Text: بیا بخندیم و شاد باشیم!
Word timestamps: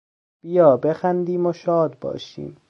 بیا 0.43 0.77
بخندیم 0.77 1.45
و 1.45 1.53
شاد 1.53 1.99
باشیم! 1.99 2.57